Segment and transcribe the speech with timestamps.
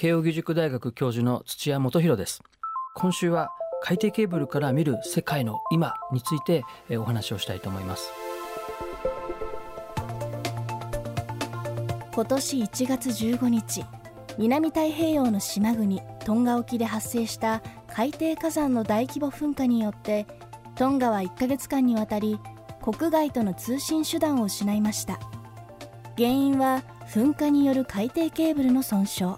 [0.00, 2.42] 慶應義塾大学教授の土屋元博です。
[2.94, 3.50] 今週は
[3.82, 6.64] 海底ケーブルから見る世界の今について
[6.96, 8.10] お話をしたいと思います。
[12.14, 13.84] 今年1月15日
[14.38, 20.26] 南太平洋の島国トンガ沖で発生した海底火山の大規模噴火によって
[20.76, 22.40] トンガは1ヶ月間にわたり
[22.80, 25.20] 国外との通信手段を失いました。
[26.16, 29.34] 原因は噴火による海底ケーブルの損傷。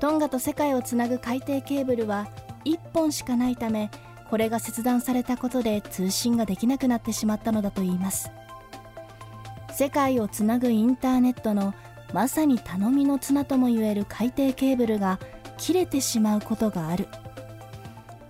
[0.00, 2.28] トンガと世界をつなぐ海底ケーブルは
[2.64, 3.90] 1本しかないため
[4.30, 8.30] これが切断されたことで通信ができなくなってしまったのだといいます。
[9.72, 11.72] 世界をつなぐインターネットの
[12.12, 15.18] まさに頼みの綱ともいえる海底ケーブルが
[15.56, 17.08] 切れてしまうことがある。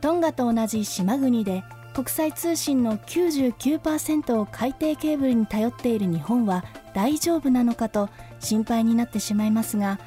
[0.01, 1.65] トンガと同じ島国で
[1.95, 6.65] 国際通信の99%を海底ケーブルに頼っている日本は
[6.95, 9.98] 大丈夫なのかと心配になってしまいますが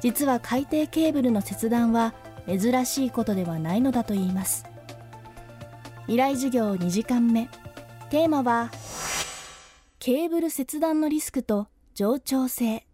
[0.00, 2.14] 実は海底ケーブルの切断は
[2.46, 4.64] 珍しいことではないのだといいます。
[6.06, 7.48] 依頼授業2時間目。
[8.10, 8.70] テーマは
[9.98, 12.86] ケーブル切断のリスクと冗長性。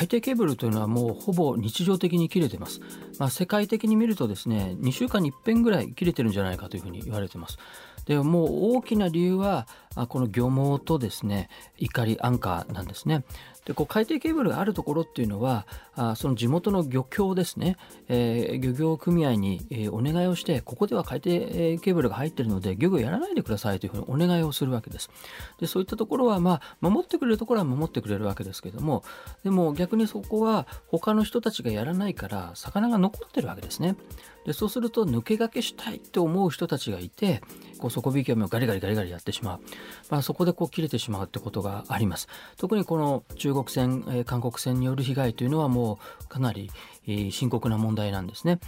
[0.00, 2.80] 海底ケーブルというのはもうほぼ日常的に切れてます、
[3.18, 7.58] まあ、世界的に見るとですね2週間に1遍ぐらい切れてるんじゃないかというふうに言われてます。
[8.06, 9.68] でもう大きな理由は
[10.08, 13.24] この漁網とですね怒りアンカーなんですね。
[13.64, 17.76] でこう海底ケーブルがあるところっていうのはあその地元の漁協ですね、
[18.08, 25.10] えー、漁業組合に、えー、お願いをしてここでは海底ケーブルが入っているので漁業やらないでくださいというふうにお願いをするわけです。
[25.58, 29.04] でそういったところはまあ守ってくれるところは守ってくれるわけですけども
[29.44, 33.96] でも逆にそこは他の人たちがやらないから魚が残ってるわけですね。
[34.44, 37.42] でそうすると抜け駆けしたいって思う人たちがいて
[37.78, 39.60] こう底引き網をガリガリガリガリやってしまう、
[40.10, 42.28] まあ、そこでこう切れてしまうってことがあります。
[42.56, 46.70] 特にこの中国船、えー、韓国船による被害というのはもうかなり、
[47.06, 48.60] えー、深刻な問題なんですね。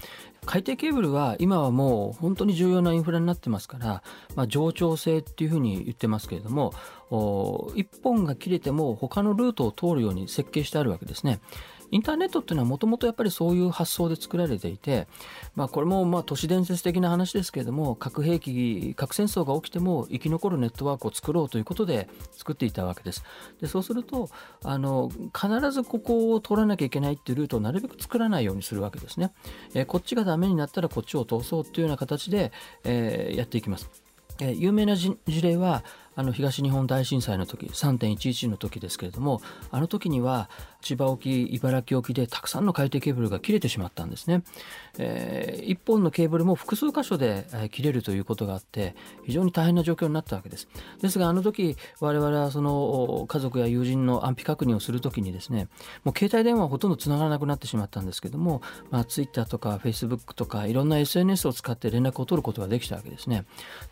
[0.44, 4.02] 海底ケーブルは今はもう本当に重要なインフラになってますから、
[4.34, 6.72] まあ、冗長性っていうふうに言ってますけれども
[7.10, 11.40] 1本が切れても他のルートを通るように設計してあるわけですね。
[11.92, 15.06] インターネットっていうのはもともとやっぱりそういう発想で作られていて、
[15.54, 23.22] まあ、これもまあ都市伝説的な話ですけれども核兵器核戦争が起きても生き残るネットワークを作ろうということで作っていたわけです。
[23.60, 24.30] でそうすると
[24.64, 29.32] あの必ずここを通らなきゃいけないっていうルートをなるべく作らないようにするわけですね。
[29.74, 32.52] えー、こっちがダメになったらこっちを通そうっていうような形で、
[32.84, 33.90] えー、やっていきます。
[34.40, 39.40] えー、有名な事例はあの東日本大震災の時3.11の時ですけれども
[39.70, 40.50] あの時には
[40.82, 44.42] 千葉沖茨城沖でたくさんの海底ケーブルが切れてしまったんですね、
[44.98, 50.68] えー、1本のケーブルも複数箇所で切れるということがあって非常に大変な状況になったわけです。
[51.00, 55.68] ですがあの時我々はその家族や友人の安否確認をする時にですね
[56.04, 63.44] もう携帯電話はほとんどつながらなくなってしまったんですけども、まあ、Twitter とか Facebook とかいろんな SNS を使って連絡を取ることができたわけですね。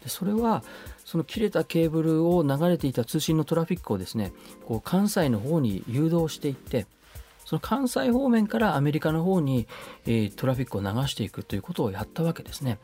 [0.03, 0.63] でそれは
[1.05, 4.33] その切れたケーブルを流れていた通信のトラフィックをですね
[4.67, 6.87] こう関西の方に誘導していって
[7.45, 9.67] その関西方面からアメリカの方に、
[10.07, 12.79] えー、トラフィックを流していくということをやったわけですね。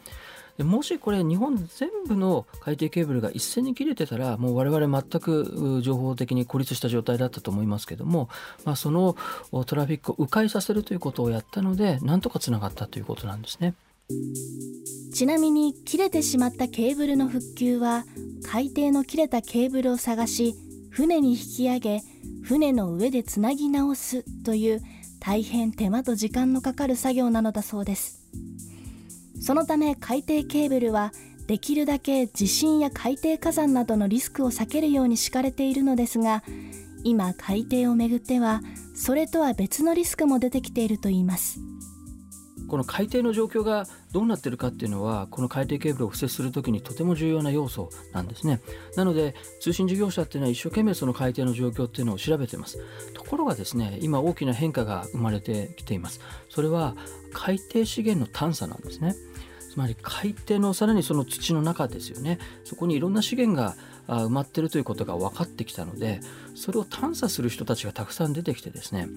[0.58, 8.28] でもしこれ日本全部の海底ケーブルが一斉に切れてたらもう我々全く情報的に孤立した状態だったと思いますけども、
[8.64, 9.16] まあ、その
[9.66, 13.74] トラフィックを迂回させるということをやったのでなんとかつながったということなんですね。
[15.12, 18.04] ちなみに切れてしまったケーブルの復旧は
[18.44, 20.54] 海底の切れたケーブルを探し
[20.90, 22.02] 船に引き上げ
[22.42, 24.82] 船の上でつなぎ直すという
[25.18, 28.22] 大変手間と時間のかかる作業なのだそうです。
[29.40, 31.12] そのため海底ケーブルは
[31.46, 36.42] できるだけ地震や海底火山などのリスクを避けるように敷かれているのですが
[37.04, 38.60] 今海底をめぐっては
[38.94, 41.60] それとは別のリスクも出てきているといいます。
[42.68, 48.60] この海底の状況がどうなってるかっていうのはこの海底ケーブルを敷設する時にとても重要な要素なんですね。
[48.96, 52.78] なので通信事業者っていうのは一生懸命その海底の状況っていうのを調べてます。
[53.14, 56.20] ところがですね今大きな変化が生まれてきています。
[56.48, 56.94] それは
[57.32, 59.14] 海底資源の探査なんですね。
[59.70, 62.38] つまり海底のさらにその土の中ですよね。
[62.64, 63.76] そこにいろんな資源が
[64.08, 66.20] 埋まってるということが分かってきたので
[66.54, 69.08] それを探査する人たちがたくさん出てきてですね、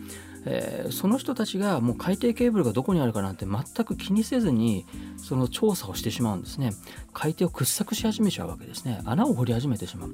[0.46, 4.86] えー、その人たちがもう海底ケーブルがどこにあるかなんて全く気にせずに
[5.18, 6.74] その調査をしてしまうんですね。
[7.14, 9.02] 海底を掘削し始めちゃうわけですね。
[9.06, 10.10] 穴を掘り始めてしまう。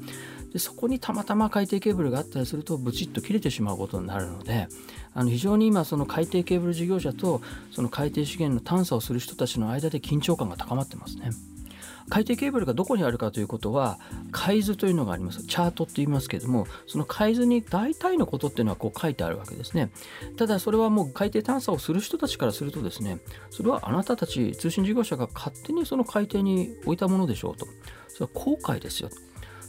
[0.51, 4.67] でそこにたまたま海底ケーブルがあったりするとブチッと切れてしまうことになるので
[5.13, 11.31] あの非常に今その海底ケーブル事業者とその海底資源の探査をする人たちの間で緊張感が高まってますね。
[12.09, 13.99] 海底ケーブルがどこにあるかということは
[14.31, 15.43] 海図というのがあります。
[15.45, 19.89] チャートって言いますけれどもその海図に大体のことっていうのはこう書いてあるわけですね。
[20.37, 23.19] ただそれはもう海底探査をする人たちからするとですね
[23.49, 27.67] それはあなたたち通信事業者が勝手にその海底に置いたものでしょうと。
[28.07, 29.09] それは後悔ですよ。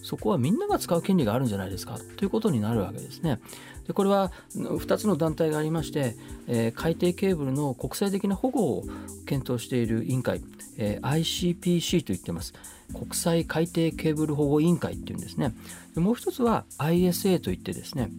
[0.06, 1.98] そこはみんなが使う権利があるんじゃないですか？
[2.16, 3.40] ということになるわけですね。
[3.88, 6.16] でこれは2つの団体がありまして、
[6.46, 8.84] えー、海底ケーブルの国際的な保護を
[9.26, 10.42] 検討している委員会、
[10.76, 12.54] えー、ICPC と言ってます。
[12.94, 15.52] 国際海底ケーブル保護委員会っていうんですね。
[15.94, 18.10] でもう一つは ISA といってですね、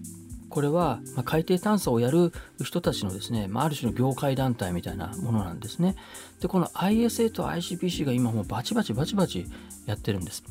[0.50, 2.34] これは海底探査をやる
[2.64, 5.96] 人たちのですね、まあ、ある種の業界団体みたいなものなんですね。
[6.42, 9.46] で、この ISA と ICPC が今もうバチバチバチバチ
[9.86, 10.44] やってるんです。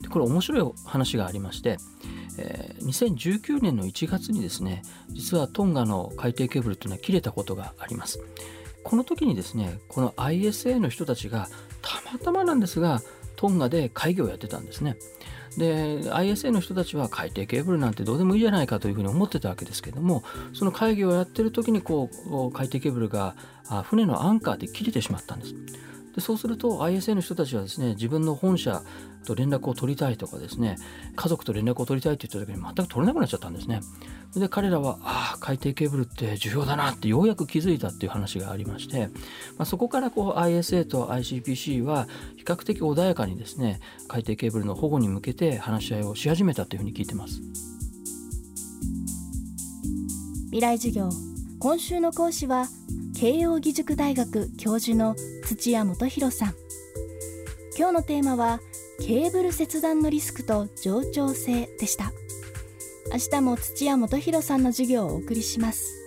[0.00, 1.76] でこれ面白い話がありまして、
[2.38, 8.20] えー、2019年の1月にですね実はトンガの海底ケーブルというのは切れたことがあります。
[8.82, 11.48] この時にですねこの ISA の人たちが
[11.82, 13.02] たまたまなんですが
[13.36, 14.96] トンガで会議をやってたんですね。
[15.56, 20.22] で ISA の人たちは海底ケーブルなんてどうでもいいじゃないかというふうに思ってたわけですけども
[20.52, 23.34] その会議をやってる時にこう海底ケーブルが
[23.84, 25.54] 船のアンカーで切れてしまったんです。
[26.14, 28.82] でそうすると ISA の人たちはですね自分の本社
[29.24, 30.76] と連絡を取りたいとかですね
[31.14, 33.80] 家族と連絡を取りたいって言った時に全く取れなくなっちゃったんですね。
[34.34, 39.08] で彼らはああ海底ケーブルって重要だなってようやく気づいたっていう話がありまして、
[39.58, 47.40] まあ、そこからこう ISA と ICPC は比較的穏やかにですね海底ケーブルの保護に向けて話し合いをし始めたというふうに聞いてます。
[50.46, 51.08] 未来授業。
[51.60, 52.66] 今週の講師は
[53.20, 55.14] 慶應義塾大学教授の
[55.44, 56.54] 土屋元博さん。
[57.76, 58.60] 今日のテーマは
[58.98, 62.12] ケーブル切断のリスクと冗長性でした。
[63.12, 65.99] 明日も土屋元博さんの授業をお送りします。